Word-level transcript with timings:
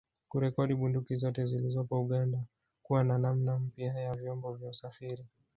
Kurekodi 0.29 0.73
bunduki 0.79 1.17
zote 1.17 1.45
zilizopo 1.45 1.99
Uganda 2.01 2.39
kuwa 2.83 3.03
na 3.03 3.17
namna 3.17 3.59
mpya 3.59 3.93
ya 3.93 4.15
vyombo 4.15 4.53
vya 4.53 4.69
usafiri 4.69 5.25